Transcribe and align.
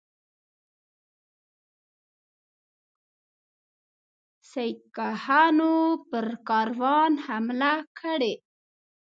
سیکهانو 4.51 5.73
پر 6.09 6.25
کاروان 6.49 7.11
حمله 7.25 7.73
کړې. 7.99 8.33